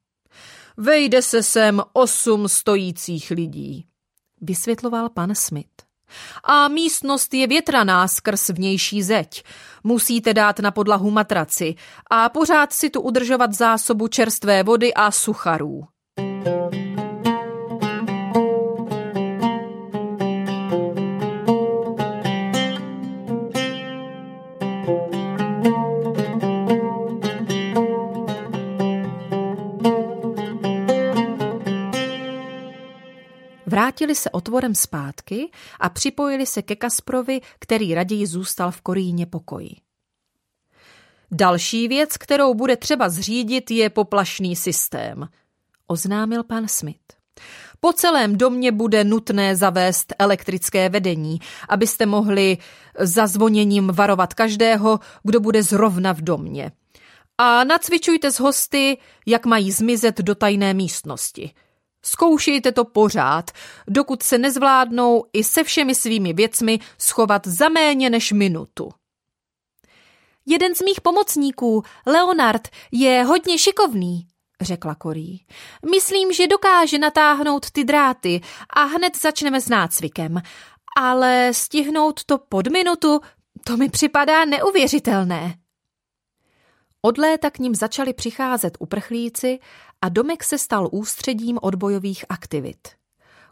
Vejde 0.77 1.23
se 1.23 1.43
sem 1.43 1.83
osm 1.93 2.49
stojících 2.49 3.31
lidí, 3.31 3.87
vysvětloval 4.41 5.09
pan 5.09 5.35
Smith. 5.35 5.69
A 6.45 6.69
místnost 6.69 7.35
je 7.35 7.47
větraná 7.47 8.09
skrz 8.09 8.49
vnější 8.49 9.03
zeď. 9.03 9.45
Musíte 9.85 10.35
dát 10.35 10.59
na 10.59 10.71
podlahu 10.71 11.11
matraci 11.11 11.75
a 12.11 12.29
pořád 12.29 12.73
si 12.73 12.91
tu 12.91 13.01
udržovat 13.01 13.53
zásobu 13.53 14.09
čerstvé 14.09 14.63
vody 14.63 14.95
a 14.95 15.11
sucharů. 15.11 15.98
Vrátili 33.99 34.15
se 34.15 34.31
otvorem 34.31 34.75
zpátky 34.75 35.51
a 35.81 35.89
připojili 35.89 36.47
se 36.47 36.63
ke 36.63 36.77
Kasprovi, 36.77 37.41
který 37.59 37.95
raději 37.95 38.27
zůstal 38.27 38.71
v 38.71 38.81
Koríně 38.81 39.27
pokoji. 39.27 39.71
Další 41.31 41.89
věc, 41.89 42.17
kterou 42.17 42.55
bude 42.55 42.77
třeba 42.77 43.09
zřídit, 43.09 43.71
je 43.71 43.91
poplašný 43.91 44.57
systém, 44.57 45.29
oznámil 45.87 46.45
pan 46.45 46.69
Smith. 46.69 47.19
Po 47.81 47.93
celém 47.93 48.39
domě 48.39 48.73
bude 48.73 49.05
nutné 49.05 49.57
zavést 49.57 50.15
elektrické 50.19 50.89
vedení, 50.89 51.39
abyste 51.69 52.07
mohli 52.07 52.59
zazvoněním 52.99 53.91
varovat 53.93 54.35
každého, 54.35 55.01
kdo 55.23 55.41
bude 55.41 55.63
zrovna 55.63 56.13
v 56.13 56.21
domě. 56.21 56.73
A 57.39 57.65
nacvičujte 57.65 58.31
s 58.31 58.41
hosty, 58.41 58.99
jak 59.27 59.47
mají 59.47 59.73
zmizet 59.73 60.19
do 60.19 60.35
tajné 60.35 60.75
místnosti– 60.75 61.51
Zkoušejte 62.05 62.73
to 62.73 62.85
pořád, 62.85 63.51
dokud 63.89 64.23
se 64.23 64.39
nezvládnou 64.39 65.25
i 65.33 65.45
se 65.45 65.65
všemi 65.65 65.95
svými 65.95 66.33
věcmi 66.33 66.79
schovat 66.99 67.47
za 67.47 67.69
méně 67.69 68.11
než 68.11 68.33
minutu. 68.33 68.91
Jeden 70.47 70.75
z 70.75 70.83
mých 70.83 71.01
pomocníků, 71.01 71.83
Leonard, 72.07 72.69
je 72.93 73.25
hodně 73.25 73.59
šikovný, 73.59 74.27
řekla 74.61 74.95
Korí. 74.95 75.47
Myslím, 75.91 76.33
že 76.33 76.47
dokáže 76.47 76.99
natáhnout 76.99 77.71
ty 77.71 77.85
dráty 77.85 78.41
a 78.71 78.85
hned 78.85 79.21
začneme 79.21 79.61
s 79.61 79.69
nácvikem. 79.69 80.43
Ale 80.97 81.51
stihnout 81.55 82.25
to 82.25 82.39
pod 82.39 82.67
minutu, 82.67 83.21
to 83.65 83.77
mi 83.77 83.89
připadá 83.89 84.45
neuvěřitelné. 84.45 85.58
Od 87.03 87.19
léta 87.19 87.51
k 87.51 87.59
ním 87.59 87.75
začali 87.75 88.13
přicházet 88.13 88.77
uprchlíci 88.81 89.59
a 90.03 90.09
domek 90.09 90.45
se 90.45 90.59
stal 90.59 90.89
ústředím 90.93 91.59
odbojových 91.63 92.25
aktivit. 92.29 92.89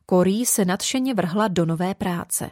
Korí 0.07 0.47
se 0.47 0.65
nadšeně 0.65 1.15
vrhla 1.15 1.49
do 1.49 1.67
nové 1.67 1.95
práce. 1.95 2.50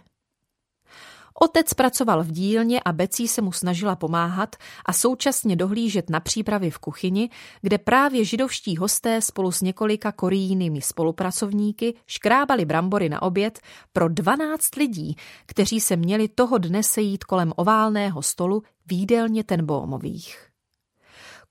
Otec 1.40 1.74
pracoval 1.74 2.22
v 2.22 2.30
dílně 2.30 2.80
a 2.80 2.92
Becí 2.92 3.28
se 3.28 3.42
mu 3.42 3.52
snažila 3.52 3.96
pomáhat 3.96 4.56
a 4.86 4.92
současně 4.92 5.56
dohlížet 5.56 6.10
na 6.10 6.20
přípravy 6.20 6.70
v 6.70 6.78
kuchyni, 6.78 7.30
kde 7.62 7.78
právě 7.78 8.24
židovští 8.24 8.76
hosté 8.76 9.22
spolu 9.22 9.52
s 9.52 9.60
několika 9.60 10.12
korijnými 10.12 10.82
spolupracovníky 10.82 11.94
škrábali 12.06 12.64
brambory 12.64 13.08
na 13.08 13.22
oběd 13.22 13.60
pro 13.92 14.08
12 14.08 14.76
lidí, 14.76 15.16
kteří 15.46 15.80
se 15.80 15.96
měli 15.96 16.28
toho 16.28 16.58
dne 16.58 16.82
sejít 16.82 17.24
kolem 17.24 17.52
oválného 17.56 18.22
stolu 18.22 18.62
v 18.86 18.92
jídelně 18.92 19.44
Tenbómových. 19.44 20.53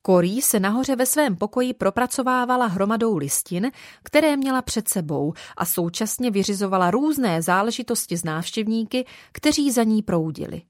Korí 0.05 0.41
se 0.41 0.59
nahoře 0.59 0.95
ve 0.95 1.05
svém 1.05 1.35
pokoji 1.35 1.73
propracovávala 1.73 2.65
hromadou 2.65 3.17
listin, 3.17 3.71
které 4.03 4.37
měla 4.37 4.61
před 4.61 4.89
sebou 4.89 5.33
a 5.57 5.65
současně 5.65 6.31
vyřizovala 6.31 6.91
různé 6.91 7.41
záležitosti 7.41 8.17
z 8.17 8.23
návštěvníky, 8.23 9.05
kteří 9.31 9.71
za 9.71 9.83
ní 9.83 10.01
proudili. 10.01 10.61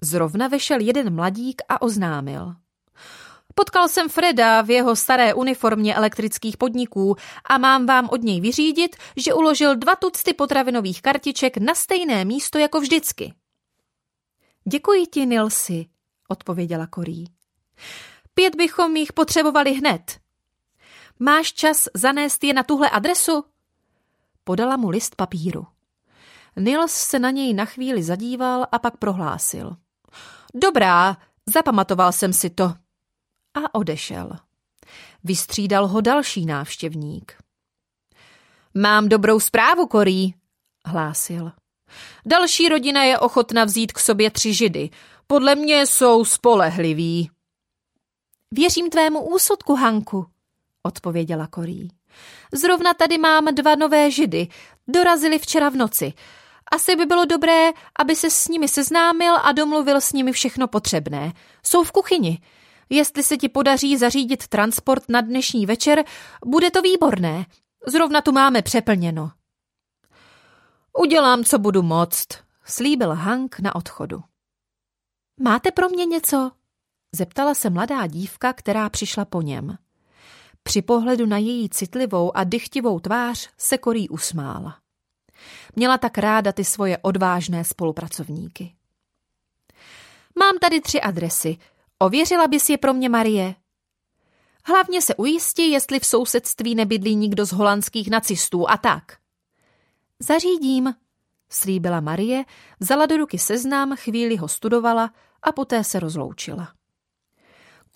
Zrovna 0.00 0.48
vešel 0.48 0.80
jeden 0.80 1.14
mladík 1.14 1.62
a 1.68 1.82
oznámil. 1.82 2.54
Potkal 3.54 3.88
jsem 3.88 4.08
Freda 4.08 4.62
v 4.62 4.70
jeho 4.70 4.96
staré 4.96 5.34
uniformě 5.34 5.94
elektrických 5.94 6.56
podniků 6.56 7.16
a 7.44 7.58
mám 7.58 7.86
vám 7.86 8.08
od 8.12 8.22
něj 8.22 8.40
vyřídit, 8.40 8.96
že 9.16 9.34
uložil 9.34 9.76
dva 9.76 9.96
tucty 9.96 10.34
potravinových 10.34 11.02
kartiček 11.02 11.56
na 11.56 11.74
stejné 11.74 12.24
místo 12.24 12.58
jako 12.58 12.80
vždycky. 12.80 13.34
Děkuji 14.68 15.06
ti, 15.06 15.26
Nilsi, 15.26 15.86
odpověděla 16.28 16.86
Korí. 16.86 17.24
Pět 18.34 18.54
bychom 18.54 18.96
jich 18.96 19.12
potřebovali 19.12 19.72
hned. 19.72 20.20
Máš 21.18 21.52
čas 21.52 21.88
zanést 21.94 22.44
je 22.44 22.52
na 22.54 22.62
tuhle 22.62 22.90
adresu? 22.90 23.44
Podala 24.44 24.76
mu 24.76 24.90
list 24.90 25.16
papíru. 25.16 25.66
Nils 26.56 26.92
se 26.92 27.18
na 27.18 27.30
něj 27.30 27.54
na 27.54 27.64
chvíli 27.64 28.02
zadíval 28.02 28.66
a 28.72 28.78
pak 28.78 28.96
prohlásil. 28.96 29.76
Dobrá, 30.54 31.16
zapamatoval 31.46 32.12
jsem 32.12 32.32
si 32.32 32.50
to. 32.50 32.64
A 33.54 33.74
odešel. 33.74 34.30
Vystřídal 35.24 35.86
ho 35.86 36.00
další 36.00 36.46
návštěvník. 36.46 37.36
Mám 38.74 39.08
dobrou 39.08 39.40
zprávu, 39.40 39.86
Korí, 39.86 40.34
hlásil. 40.86 41.52
Další 42.26 42.68
rodina 42.68 43.04
je 43.04 43.18
ochotna 43.18 43.64
vzít 43.64 43.92
k 43.92 43.98
sobě 43.98 44.30
tři 44.30 44.54
židy. 44.54 44.90
Podle 45.26 45.54
mě 45.54 45.86
jsou 45.86 46.24
spolehliví. 46.24 47.30
Věřím 48.56 48.90
tvému 48.90 49.28
úsudku, 49.28 49.74
Hanku, 49.74 50.26
odpověděla 50.82 51.46
Korí. 51.46 51.88
Zrovna 52.52 52.94
tady 52.94 53.18
mám 53.18 53.54
dva 53.54 53.74
nové 53.74 54.10
židy. 54.10 54.48
Dorazili 54.88 55.38
včera 55.38 55.68
v 55.68 55.76
noci. 55.76 56.12
Asi 56.72 56.96
by 56.96 57.06
bylo 57.06 57.24
dobré, 57.24 57.70
aby 57.98 58.16
se 58.16 58.30
s 58.30 58.48
nimi 58.48 58.68
seznámil 58.68 59.36
a 59.36 59.52
domluvil 59.52 60.00
s 60.00 60.12
nimi 60.12 60.32
všechno 60.32 60.68
potřebné. 60.68 61.32
Jsou 61.66 61.84
v 61.84 61.92
kuchyni. 61.92 62.42
Jestli 62.90 63.22
se 63.22 63.36
ti 63.36 63.48
podaří 63.48 63.96
zařídit 63.96 64.48
transport 64.48 65.04
na 65.08 65.20
dnešní 65.20 65.66
večer, 65.66 66.04
bude 66.46 66.70
to 66.70 66.82
výborné. 66.82 67.46
Zrovna 67.86 68.20
tu 68.20 68.32
máme 68.32 68.62
přeplněno. 68.62 69.30
Udělám, 70.98 71.44
co 71.44 71.58
budu 71.58 71.82
moct, 71.82 72.28
slíbil 72.64 73.14
Hank 73.14 73.60
na 73.60 73.74
odchodu. 73.74 74.22
Máte 75.40 75.70
pro 75.70 75.88
mě 75.88 76.04
něco? 76.04 76.50
Zeptala 77.14 77.54
se 77.54 77.70
mladá 77.70 78.06
dívka, 78.06 78.52
která 78.52 78.88
přišla 78.88 79.24
po 79.24 79.42
něm. 79.42 79.78
Při 80.62 80.82
pohledu 80.82 81.26
na 81.26 81.38
její 81.38 81.68
citlivou 81.68 82.36
a 82.36 82.44
dychtivou 82.44 83.00
tvář 83.00 83.50
se 83.58 83.78
Korí 83.78 84.08
usmála. 84.08 84.78
Měla 85.76 85.98
tak 85.98 86.18
ráda 86.18 86.52
ty 86.52 86.64
svoje 86.64 86.98
odvážné 86.98 87.64
spolupracovníky. 87.64 88.74
Mám 90.38 90.58
tady 90.58 90.80
tři 90.80 91.00
adresy. 91.00 91.56
Ověřila 91.98 92.48
bys 92.48 92.70
je 92.70 92.78
pro 92.78 92.94
mě, 92.94 93.08
Marie? 93.08 93.54
Hlavně 94.64 95.02
se 95.02 95.14
ujistí, 95.14 95.70
jestli 95.70 96.00
v 96.00 96.06
sousedství 96.06 96.74
nebydlí 96.74 97.16
nikdo 97.16 97.46
z 97.46 97.52
holandských 97.52 98.10
nacistů 98.10 98.70
a 98.70 98.76
tak. 98.76 99.18
Zařídím, 100.18 100.94
slíbila 101.50 102.00
Marie, 102.00 102.44
vzala 102.80 103.06
do 103.06 103.16
ruky 103.16 103.38
seznam, 103.38 103.96
chvíli 103.96 104.36
ho 104.36 104.48
studovala 104.48 105.10
a 105.42 105.52
poté 105.52 105.84
se 105.84 106.00
rozloučila. 106.00 106.74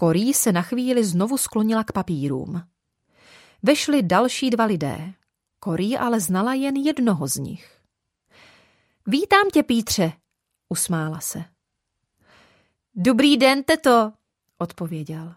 Korí 0.00 0.34
se 0.34 0.52
na 0.52 0.62
chvíli 0.62 1.04
znovu 1.04 1.38
sklonila 1.38 1.84
k 1.84 1.92
papírům. 1.92 2.62
Vešli 3.62 4.02
další 4.02 4.50
dva 4.50 4.64
lidé. 4.64 5.12
Korí 5.60 5.96
ale 5.96 6.20
znala 6.20 6.54
jen 6.54 6.76
jednoho 6.76 7.28
z 7.28 7.36
nich. 7.36 7.78
Vítám 9.06 9.50
tě, 9.52 9.62
Pítře, 9.62 10.12
usmála 10.68 11.20
se. 11.20 11.44
Dobrý 12.94 13.36
den, 13.36 13.62
teto, 13.62 14.12
odpověděl. 14.58 15.34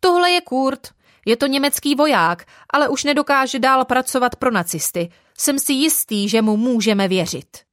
Tohle 0.00 0.30
je 0.30 0.40
Kurt, 0.40 0.94
je 1.26 1.36
to 1.36 1.46
německý 1.46 1.94
voják, 1.94 2.44
ale 2.70 2.88
už 2.88 3.04
nedokáže 3.04 3.58
dál 3.58 3.84
pracovat 3.84 4.36
pro 4.36 4.50
nacisty. 4.50 5.12
Jsem 5.38 5.58
si 5.58 5.72
jistý, 5.72 6.28
že 6.28 6.42
mu 6.42 6.56
můžeme 6.56 7.08
věřit. 7.08 7.63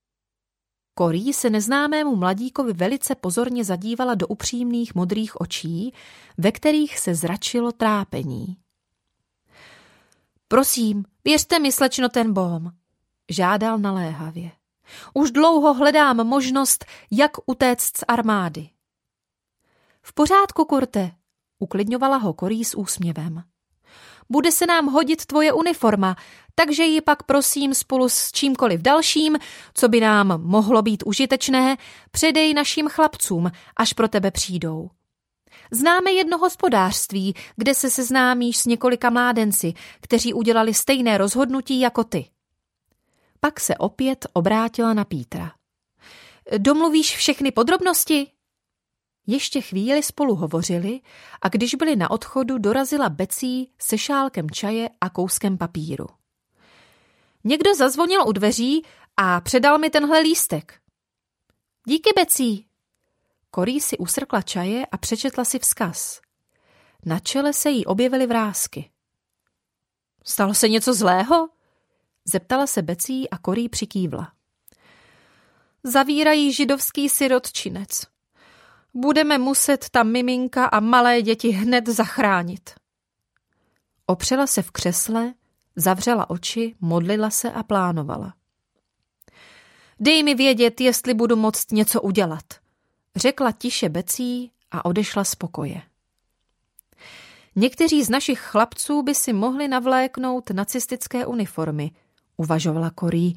Korí 0.93 1.33
se 1.33 1.49
neznámému 1.49 2.15
mladíkovi 2.15 2.73
velice 2.73 3.15
pozorně 3.15 3.63
zadívala 3.63 4.15
do 4.15 4.27
upřímných 4.27 4.95
modrých 4.95 5.41
očí, 5.41 5.93
ve 6.37 6.51
kterých 6.51 6.99
se 6.99 7.15
zračilo 7.15 7.71
trápení. 7.71 8.57
Prosím, 10.47 11.05
věřte 11.23 11.59
mi, 11.59 11.71
slečno 11.71 12.09
ten 12.09 12.33
bom, 12.33 12.71
žádal 13.29 13.77
naléhavě. 13.77 14.51
Už 15.13 15.31
dlouho 15.31 15.73
hledám 15.73 16.27
možnost, 16.27 16.85
jak 17.11 17.31
utéct 17.45 17.97
z 17.97 18.03
armády. 18.07 18.69
V 20.01 20.13
pořádku, 20.13 20.65
Kurte, 20.65 21.11
uklidňovala 21.59 22.17
ho 22.17 22.33
Korí 22.33 22.65
s 22.65 22.77
úsměvem. 22.77 23.43
Bude 24.29 24.51
se 24.51 24.65
nám 24.65 24.85
hodit 24.85 25.25
tvoje 25.25 25.53
uniforma, 25.53 26.15
takže 26.55 26.83
ji 26.83 27.01
pak 27.01 27.23
prosím 27.23 27.73
spolu 27.73 28.09
s 28.09 28.31
čímkoliv 28.31 28.81
dalším, 28.81 29.37
co 29.73 29.89
by 29.89 29.99
nám 29.99 30.41
mohlo 30.41 30.81
být 30.81 31.03
užitečné, 31.05 31.77
předej 32.11 32.53
našim 32.53 32.87
chlapcům, 32.87 33.51
až 33.77 33.93
pro 33.93 34.07
tebe 34.07 34.31
přijdou. 34.31 34.89
Známe 35.71 36.11
jedno 36.11 36.37
hospodářství, 36.37 37.35
kde 37.55 37.73
se 37.73 37.89
seznámíš 37.89 38.57
s 38.57 38.65
několika 38.65 39.09
mládenci, 39.09 39.73
kteří 40.01 40.33
udělali 40.33 40.73
stejné 40.73 41.17
rozhodnutí 41.17 41.79
jako 41.79 42.03
ty. 42.03 42.25
Pak 43.39 43.59
se 43.59 43.75
opět 43.77 44.27
obrátila 44.33 44.93
na 44.93 45.05
Pítra. 45.05 45.51
Domluvíš 46.57 47.17
všechny 47.17 47.51
podrobnosti? 47.51 48.27
Ještě 49.27 49.61
chvíli 49.61 50.03
spolu 50.03 50.35
hovořili 50.35 51.01
a 51.41 51.49
když 51.49 51.75
byli 51.75 51.95
na 51.95 52.11
odchodu, 52.11 52.57
dorazila 52.57 53.09
Becí 53.09 53.71
se 53.79 53.97
šálkem 53.97 54.49
čaje 54.49 54.89
a 55.01 55.09
kouskem 55.09 55.57
papíru. 55.57 56.07
Někdo 57.43 57.75
zazvonil 57.75 58.27
u 58.27 58.31
dveří 58.31 58.85
a 59.17 59.41
předal 59.41 59.77
mi 59.77 59.89
tenhle 59.89 60.19
lístek. 60.19 60.79
Díky, 61.87 62.09
Becí. 62.15 62.67
Korí 63.51 63.79
si 63.79 63.97
usrkla 63.97 64.41
čaje 64.41 64.85
a 64.85 64.97
přečetla 64.97 65.45
si 65.45 65.59
vzkaz. 65.59 66.21
Na 67.05 67.19
čele 67.19 67.53
se 67.53 67.69
jí 67.69 67.85
objevily 67.85 68.27
vrázky. 68.27 68.91
Stalo 70.23 70.53
se 70.53 70.69
něco 70.69 70.93
zlého? 70.93 71.49
Zeptala 72.25 72.67
se 72.67 72.81
Becí 72.81 73.29
a 73.29 73.37
Korí 73.37 73.69
přikývla. 73.69 74.33
Zavírají 75.83 76.53
židovský 76.53 77.09
sirotčinec. 77.09 77.89
Budeme 78.93 79.37
muset 79.37 79.89
tam 79.89 80.11
miminka 80.11 80.65
a 80.65 80.79
malé 80.79 81.21
děti 81.21 81.49
hned 81.49 81.87
zachránit. 81.87 82.69
Opřela 84.05 84.47
se 84.47 84.61
v 84.61 84.71
křesle, 84.71 85.33
zavřela 85.75 86.29
oči, 86.29 86.75
modlila 86.81 87.29
se 87.29 87.51
a 87.51 87.63
plánovala. 87.63 88.33
Dej 89.99 90.23
mi 90.23 90.35
vědět, 90.35 90.81
jestli 90.81 91.13
budu 91.13 91.35
moct 91.35 91.71
něco 91.71 92.01
udělat, 92.01 92.43
řekla 93.15 93.51
tiše 93.51 93.89
Becí 93.89 94.51
a 94.71 94.85
odešla 94.85 95.23
z 95.23 95.35
pokoje. 95.35 95.81
Někteří 97.55 98.03
z 98.03 98.09
našich 98.09 98.39
chlapců 98.39 99.01
by 99.01 99.15
si 99.15 99.33
mohli 99.33 99.67
navléknout 99.67 100.49
nacistické 100.49 101.25
uniformy, 101.25 101.91
uvažovala 102.37 102.89
Korí, 102.89 103.35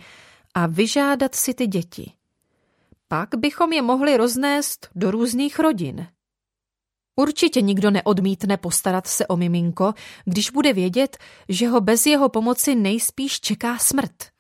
a 0.55 0.67
vyžádat 0.67 1.35
si 1.35 1.55
ty 1.55 1.67
děti. 1.67 2.13
Pak 3.09 3.29
bychom 3.37 3.73
je 3.73 3.83
mohli 3.83 4.17
roznést 4.17 4.89
do 4.95 5.11
různých 5.11 5.59
rodin. 5.59 6.07
Určitě 7.17 7.61
nikdo 7.61 7.91
neodmítne 7.91 8.57
postarat 8.57 9.07
se 9.07 9.27
o 9.27 9.37
miminko, 9.37 9.95
když 10.25 10.51
bude 10.51 10.73
vědět, 10.73 11.17
že 11.49 11.69
ho 11.69 11.81
bez 11.81 12.07
jeho 12.07 12.29
pomoci 12.29 12.75
nejspíš 12.75 13.41
čeká 13.41 13.79
smrt. 13.79 14.34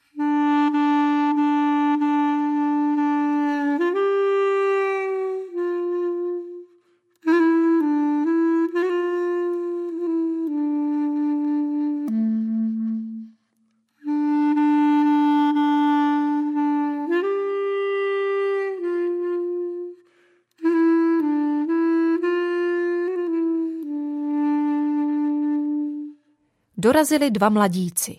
Dorazili 26.95 27.31
dva 27.31 27.49
mladíci. 27.49 28.19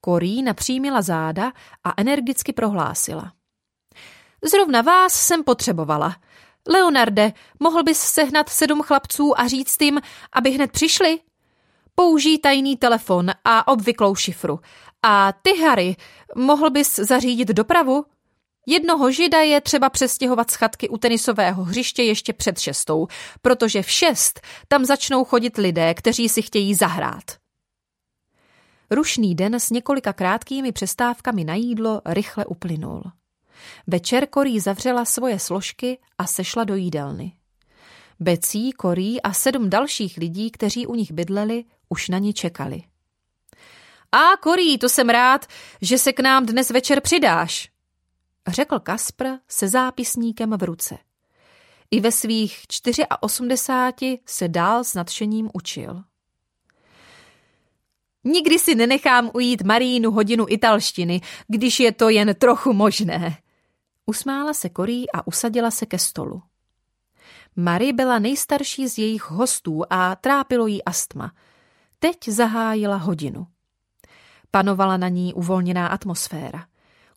Korí 0.00 0.42
napřímila 0.42 1.02
záda 1.02 1.52
a 1.84 1.94
energicky 1.96 2.52
prohlásila. 2.52 3.32
Zrovna 4.44 4.82
vás 4.82 5.12
jsem 5.12 5.44
potřebovala. 5.44 6.16
Leonarde, 6.68 7.32
mohl 7.60 7.82
bys 7.82 8.00
sehnat 8.00 8.48
sedm 8.48 8.82
chlapců 8.82 9.40
a 9.40 9.48
říct 9.48 9.82
jim, 9.82 10.00
aby 10.32 10.50
hned 10.50 10.72
přišli? 10.72 11.18
Použij 11.94 12.38
tajný 12.38 12.76
telefon 12.76 13.30
a 13.44 13.68
obvyklou 13.68 14.14
šifru. 14.14 14.60
A 15.02 15.32
ty, 15.42 15.58
Harry, 15.60 15.96
mohl 16.36 16.70
bys 16.70 16.96
zařídit 16.96 17.48
dopravu? 17.48 18.04
Jednoho 18.66 19.10
žida 19.10 19.40
je 19.40 19.60
třeba 19.60 19.90
přestěhovat 19.90 20.50
z 20.50 20.54
chatky 20.54 20.88
u 20.88 20.98
tenisového 20.98 21.64
hřiště 21.64 22.02
ještě 22.02 22.32
před 22.32 22.58
šestou, 22.58 23.06
protože 23.42 23.82
v 23.82 23.90
šest 23.90 24.40
tam 24.68 24.84
začnou 24.84 25.24
chodit 25.24 25.56
lidé, 25.56 25.94
kteří 25.94 26.28
si 26.28 26.42
chtějí 26.42 26.74
zahrát. 26.74 27.47
Rušný 28.90 29.34
den 29.34 29.54
s 29.54 29.70
několika 29.70 30.12
krátkými 30.12 30.72
přestávkami 30.72 31.44
na 31.44 31.54
jídlo 31.54 32.00
rychle 32.06 32.46
uplynul. 32.46 33.02
Večer 33.86 34.26
Korí 34.26 34.60
zavřela 34.60 35.04
svoje 35.04 35.38
složky 35.38 35.98
a 36.18 36.26
sešla 36.26 36.64
do 36.64 36.74
jídelny. 36.74 37.32
Becí, 38.20 38.72
Korí 38.72 39.22
a 39.22 39.32
sedm 39.32 39.70
dalších 39.70 40.16
lidí, 40.16 40.50
kteří 40.50 40.86
u 40.86 40.94
nich 40.94 41.12
bydleli, 41.12 41.64
už 41.88 42.08
na 42.08 42.18
ní 42.18 42.34
čekali. 42.34 42.82
A 44.12 44.36
Korí, 44.40 44.78
to 44.78 44.88
jsem 44.88 45.08
rád, 45.08 45.46
že 45.82 45.98
se 45.98 46.12
k 46.12 46.20
nám 46.20 46.46
dnes 46.46 46.70
večer 46.70 47.00
přidáš, 47.00 47.70
řekl 48.48 48.78
Kaspr 48.78 49.26
se 49.48 49.68
zápisníkem 49.68 50.50
v 50.50 50.62
ruce. 50.62 50.98
I 51.90 52.00
ve 52.00 52.12
svých 52.12 52.62
84 53.20 54.18
se 54.26 54.48
dál 54.48 54.84
s 54.84 54.94
nadšením 54.94 55.50
učil. 55.52 56.02
Nikdy 58.24 58.58
si 58.58 58.74
nenechám 58.74 59.30
ujít 59.34 59.62
Marínu 59.62 60.10
hodinu 60.10 60.46
italštiny, 60.48 61.20
když 61.48 61.80
je 61.80 61.92
to 61.92 62.08
jen 62.08 62.34
trochu 62.34 62.72
možné. 62.72 63.38
Usmála 64.06 64.54
se 64.54 64.68
Korí 64.68 65.10
a 65.10 65.26
usadila 65.26 65.70
se 65.70 65.86
ke 65.86 65.98
stolu. 65.98 66.42
Marie 67.56 67.92
byla 67.92 68.18
nejstarší 68.18 68.88
z 68.88 68.98
jejich 68.98 69.30
hostů 69.30 69.82
a 69.90 70.16
trápilo 70.16 70.66
jí 70.66 70.84
astma. 70.84 71.32
Teď 71.98 72.28
zahájila 72.28 72.96
hodinu. 72.96 73.46
Panovala 74.50 74.96
na 74.96 75.08
ní 75.08 75.34
uvolněná 75.34 75.86
atmosféra. 75.86 76.66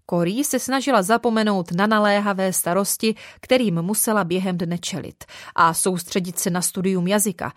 Korí 0.06 0.44
se 0.44 0.60
snažila 0.60 1.02
zapomenout 1.02 1.72
na 1.72 1.88
naléhavé 1.88 2.54
starosti, 2.54 3.16
kterým 3.42 3.82
musela 3.82 4.24
během 4.24 4.58
dne 4.58 4.78
čelit 4.78 5.24
a 5.56 5.74
soustředit 5.74 6.40
se 6.40 6.50
na 6.50 6.62
studium 6.62 7.08
jazyka, 7.08 7.54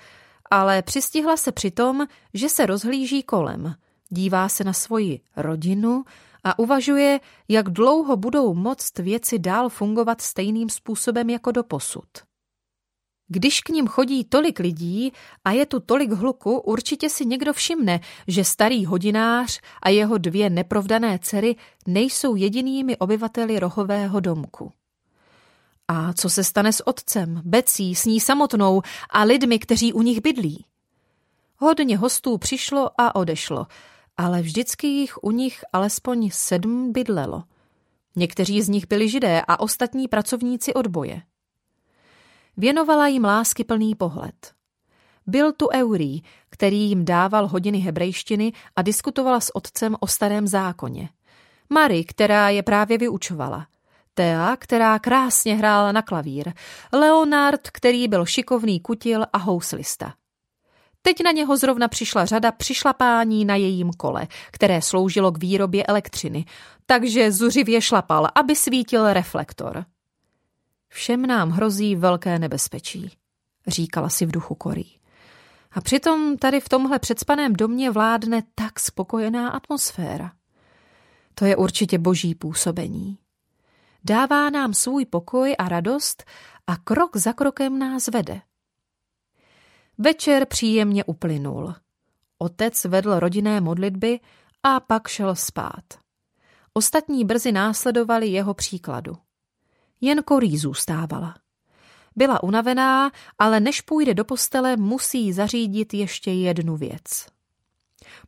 ale 0.54 0.82
přistihla 0.82 1.36
se 1.36 1.52
přitom, 1.52 2.06
že 2.34 2.48
se 2.48 2.66
rozhlíží 2.66 3.22
kolem, 3.22 3.74
dívá 4.08 4.48
se 4.48 4.64
na 4.64 4.72
svoji 4.72 5.20
rodinu 5.36 6.04
a 6.44 6.58
uvažuje, 6.58 7.20
jak 7.48 7.70
dlouho 7.70 8.16
budou 8.16 8.54
moct 8.54 8.98
věci 8.98 9.38
dál 9.38 9.68
fungovat 9.68 10.20
stejným 10.20 10.68
způsobem 10.70 11.30
jako 11.30 11.50
do 11.50 11.62
posud. 11.64 12.08
Když 13.28 13.60
k 13.60 13.68
ním 13.68 13.86
chodí 13.86 14.24
tolik 14.24 14.58
lidí 14.58 15.12
a 15.44 15.50
je 15.50 15.66
tu 15.66 15.80
tolik 15.80 16.10
hluku, 16.10 16.58
určitě 16.58 17.08
si 17.08 17.26
někdo 17.26 17.52
všimne, 17.52 18.00
že 18.28 18.44
starý 18.44 18.86
hodinář 18.86 19.60
a 19.82 19.88
jeho 19.88 20.18
dvě 20.18 20.50
neprovdané 20.50 21.18
dcery 21.18 21.56
nejsou 21.86 22.36
jedinými 22.36 22.96
obyvateli 22.96 23.58
rohového 23.58 24.20
domku. 24.20 24.72
A 25.88 26.12
co 26.12 26.30
se 26.30 26.44
stane 26.44 26.72
s 26.72 26.86
otcem, 26.86 27.42
Becí, 27.44 27.94
s 27.94 28.04
ní 28.04 28.20
samotnou 28.20 28.82
a 29.10 29.22
lidmi, 29.22 29.58
kteří 29.58 29.92
u 29.92 30.02
nich 30.02 30.20
bydlí? 30.20 30.64
Hodně 31.58 31.98
hostů 31.98 32.38
přišlo 32.38 33.00
a 33.00 33.14
odešlo, 33.14 33.66
ale 34.16 34.42
vždycky 34.42 34.86
jich 34.86 35.24
u 35.24 35.30
nich 35.30 35.64
alespoň 35.72 36.30
sedm 36.32 36.92
bydlelo. 36.92 37.44
Někteří 38.16 38.62
z 38.62 38.68
nich 38.68 38.88
byli 38.88 39.08
židé 39.08 39.42
a 39.48 39.60
ostatní 39.60 40.08
pracovníci 40.08 40.74
odboje. 40.74 41.22
Věnovala 42.56 43.08
jim 43.08 43.24
lásky 43.24 43.64
plný 43.64 43.94
pohled. 43.94 44.54
Byl 45.26 45.52
tu 45.52 45.68
Eurí, 45.74 46.22
který 46.50 46.80
jim 46.80 47.04
dával 47.04 47.48
hodiny 47.48 47.78
hebrejštiny 47.78 48.52
a 48.76 48.82
diskutovala 48.82 49.40
s 49.40 49.56
otcem 49.56 49.96
o 50.00 50.06
starém 50.06 50.46
zákoně. 50.46 51.08
Mary, 51.70 52.04
která 52.04 52.48
je 52.48 52.62
právě 52.62 52.98
vyučovala. 52.98 53.66
Thea, 54.14 54.56
která 54.56 54.98
krásně 54.98 55.54
hrála 55.54 55.92
na 55.92 56.02
klavír. 56.02 56.52
Leonard, 56.92 57.70
který 57.70 58.08
byl 58.08 58.26
šikovný 58.26 58.80
kutil 58.80 59.24
a 59.32 59.38
houslista. 59.38 60.14
Teď 61.02 61.16
na 61.24 61.30
něho 61.30 61.56
zrovna 61.56 61.88
přišla 61.88 62.24
řada 62.24 62.52
přišlapání 62.52 63.44
na 63.44 63.56
jejím 63.56 63.92
kole, 63.92 64.26
které 64.50 64.82
sloužilo 64.82 65.32
k 65.32 65.38
výrobě 65.38 65.86
elektřiny, 65.86 66.44
takže 66.86 67.32
zuřivě 67.32 67.80
šlapal, 67.82 68.28
aby 68.34 68.56
svítil 68.56 69.12
reflektor. 69.12 69.84
Všem 70.88 71.26
nám 71.26 71.50
hrozí 71.50 71.96
velké 71.96 72.38
nebezpečí, 72.38 73.10
říkala 73.66 74.08
si 74.08 74.26
v 74.26 74.30
duchu 74.30 74.54
Korí. 74.54 74.98
A 75.72 75.80
přitom 75.80 76.36
tady 76.36 76.60
v 76.60 76.68
tomhle 76.68 76.98
předspaném 76.98 77.52
domě 77.52 77.90
vládne 77.90 78.42
tak 78.54 78.80
spokojená 78.80 79.50
atmosféra. 79.50 80.32
To 81.34 81.44
je 81.44 81.56
určitě 81.56 81.98
boží 81.98 82.34
působení. 82.34 83.18
Dává 84.04 84.50
nám 84.50 84.74
svůj 84.74 85.04
pokoj 85.04 85.54
a 85.58 85.68
radost 85.68 86.24
a 86.66 86.76
krok 86.76 87.16
za 87.16 87.32
krokem 87.32 87.78
nás 87.78 88.08
vede. 88.08 88.40
Večer 89.98 90.46
příjemně 90.46 91.04
uplynul. 91.04 91.74
Otec 92.38 92.84
vedl 92.84 93.18
rodinné 93.18 93.60
modlitby 93.60 94.20
a 94.62 94.80
pak 94.80 95.08
šel 95.08 95.34
spát. 95.34 95.84
Ostatní 96.72 97.24
brzy 97.24 97.52
následovali 97.52 98.28
jeho 98.28 98.54
příkladu. 98.54 99.16
Jen 100.00 100.22
Korí 100.22 100.58
zůstávala. 100.58 101.34
Byla 102.16 102.42
unavená, 102.42 103.10
ale 103.38 103.60
než 103.60 103.80
půjde 103.80 104.14
do 104.14 104.24
postele, 104.24 104.76
musí 104.76 105.32
zařídit 105.32 105.94
ještě 105.94 106.30
jednu 106.30 106.76
věc. 106.76 107.26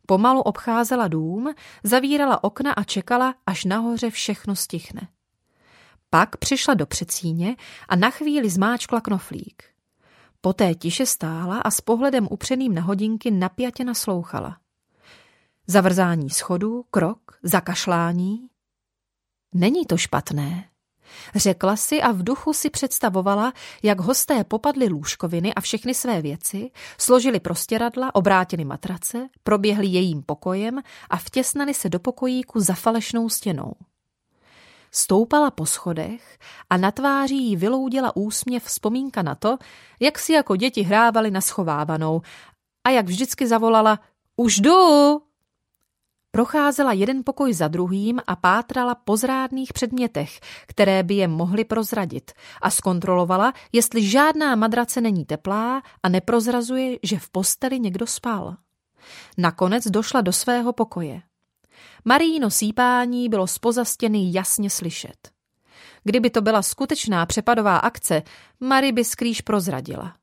Pomalu 0.07 0.41
obcházela 0.41 1.09
dům, 1.09 1.55
zavírala 1.85 2.45
okna 2.45 2.73
a 2.73 2.85
čekala, 2.85 3.35
až 3.47 3.65
nahoře 3.65 4.11
všechno 4.11 4.57
stichne. 4.57 5.09
Pak 6.11 6.37
přišla 6.37 6.75
do 6.75 6.87
předsíně 6.87 7.57
a 7.89 7.97
na 7.97 8.11
chvíli 8.11 8.51
zmáčkla 8.51 9.01
knoflík. 9.01 9.65
Poté 10.41 10.75
tiše 10.75 11.07
stála 11.07 11.59
a 11.59 11.71
s 11.71 11.81
pohledem 11.81 12.29
upřeným 12.31 12.75
na 12.75 12.83
hodinky 12.83 13.31
napjatě 13.31 13.85
naslouchala. 13.85 14.59
Zavrzání 15.67 16.31
schodů, 16.31 16.85
krok, 16.91 17.21
zakašlání. 17.43 18.49
Není 19.55 19.87
to 19.87 19.97
špatné. 19.97 20.69
Řekla 21.35 21.77
si 21.77 22.03
a 22.03 22.13
v 22.13 22.23
duchu 22.23 22.53
si 22.53 22.71
představovala, 22.71 23.53
jak 23.83 24.01
hosté 24.01 24.45
popadli 24.45 24.89
lůžkoviny 24.89 25.55
a 25.55 25.61
všechny 25.61 25.95
své 25.95 26.23
věci, 26.23 26.71
složili 26.99 27.41
prostěradla, 27.41 28.15
obrátili 28.15 28.65
matrace, 28.65 29.29
proběhli 29.43 29.87
jejím 29.87 30.23
pokojem 30.23 30.83
a 31.11 31.17
vtěsnali 31.17 31.75
se 31.75 31.89
do 31.89 31.99
pokojíku 31.99 32.61
za 32.61 32.75
falešnou 32.75 33.29
stěnou. 33.29 33.73
Stoupala 34.91 35.51
po 35.51 35.67
schodech 35.67 36.39
a 36.71 36.77
na 36.77 36.91
tváří 36.91 37.45
jí 37.45 37.57
vyloudila 37.57 38.17
úsměv 38.17 38.65
vzpomínka 38.65 39.23
na 39.23 39.35
to, 39.35 39.59
jak 40.01 40.19
si 40.19 40.33
jako 40.33 40.57
děti 40.57 40.83
hrávali 40.83 41.31
na 41.31 41.41
schovávanou 41.41 42.23
a 42.87 42.91
jak 42.91 43.07
vždycky 43.07 43.47
zavolala 43.47 44.01
Už 44.37 44.57
jdu! 44.57 45.23
Procházela 46.31 46.93
jeden 46.93 47.25
pokoj 47.25 47.53
za 47.53 47.69
druhým 47.69 48.21
a 48.27 48.37
pátrala 48.37 48.95
po 48.95 49.17
zrádných 49.17 49.73
předmětech, 49.73 50.41
které 50.67 51.03
by 51.03 51.15
je 51.15 51.29
mohly 51.29 51.65
prozradit 51.65 52.33
a 52.63 52.71
zkontrolovala, 52.71 53.53
jestli 53.73 54.09
žádná 54.09 54.55
madrace 54.55 55.01
není 55.01 55.25
teplá 55.25 55.83
a 56.03 56.09
neprozrazuje, 56.09 56.99
že 57.03 57.19
v 57.19 57.31
posteli 57.31 57.81
někdo 57.81 58.07
spal. 58.07 58.57
Nakonec 59.39 59.85
došla 59.87 60.21
do 60.21 60.33
svého 60.33 60.73
pokoje. 60.73 61.23
Maríno 62.05 62.51
sípání 62.51 63.29
bylo 63.29 63.47
spoza 63.47 63.85
stěny 63.85 64.33
jasně 64.33 64.71
slyšet. 64.71 65.31
Kdyby 66.05 66.31
to 66.31 66.41
byla 66.41 66.63
skutečná 66.63 67.27
přepadová 67.27 67.77
akce, 67.77 68.23
Mary 68.61 68.93
by 68.93 69.05
skrýš 69.05 69.41
prozradila. 69.41 70.17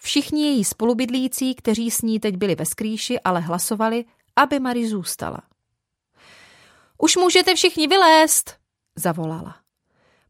Všichni 0.00 0.42
její 0.46 0.64
spolubydlící, 0.64 1.54
kteří 1.54 1.90
s 1.90 2.02
ní 2.02 2.20
teď 2.20 2.36
byli 2.36 2.54
ve 2.54 2.66
skrýši, 2.66 3.20
ale 3.20 3.40
hlasovali, 3.40 4.04
aby 4.36 4.60
Mary 4.60 4.88
zůstala. 4.88 5.42
Už 6.98 7.16
můžete 7.16 7.54
všichni 7.54 7.86
vylézt, 7.86 8.56
zavolala. 8.96 9.56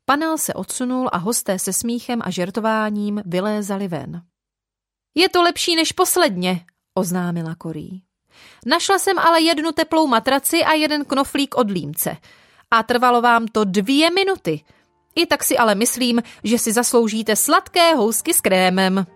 Panel 0.04 0.38
se 0.38 0.54
odsunul 0.54 1.08
a 1.12 1.16
hosté 1.16 1.58
se 1.58 1.72
smíchem 1.72 2.20
a 2.24 2.30
žertováním 2.30 3.22
vylézali 3.26 3.88
ven. 3.88 4.22
Je 5.14 5.28
to 5.28 5.42
lepší 5.42 5.76
než 5.76 5.92
posledně, 5.92 6.66
oznámila 6.94 7.54
Korí. 7.54 8.02
Našla 8.66 8.98
jsem 8.98 9.18
ale 9.18 9.40
jednu 9.40 9.72
teplou 9.72 10.06
matraci 10.06 10.64
a 10.64 10.72
jeden 10.72 11.04
knoflík 11.04 11.54
od 11.54 11.70
límce. 11.70 12.16
A 12.70 12.82
trvalo 12.82 13.22
vám 13.22 13.46
to 13.46 13.64
dvě 13.64 14.10
minuty. 14.10 14.60
I 15.14 15.26
tak 15.26 15.44
si 15.44 15.58
ale 15.58 15.74
myslím, 15.74 16.22
že 16.44 16.58
si 16.58 16.72
zasloužíte 16.72 17.36
sladké 17.36 17.94
housky 17.94 18.34
s 18.34 18.40
krémem. 18.40 19.06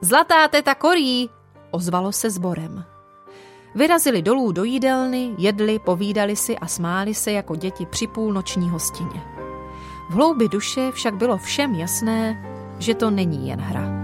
Zlatá 0.00 0.48
teta 0.48 0.74
Korí, 0.74 1.30
ozvalo 1.70 2.12
se 2.12 2.30
zborem. 2.30 2.84
Vyrazili 3.74 4.22
dolů 4.22 4.52
do 4.52 4.64
jídelny, 4.64 5.34
jedli, 5.38 5.78
povídali 5.78 6.36
si 6.36 6.58
a 6.58 6.66
smáli 6.66 7.14
se 7.14 7.32
jako 7.32 7.56
děti 7.56 7.86
při 7.86 8.06
půlnoční 8.06 8.70
hostině. 8.70 9.22
V 10.10 10.14
hloubi 10.14 10.48
duše 10.48 10.92
však 10.92 11.14
bylo 11.14 11.38
všem 11.38 11.74
jasné, 11.74 12.44
že 12.78 12.94
to 12.94 13.10
není 13.10 13.48
jen 13.48 13.60
hra. 13.60 14.03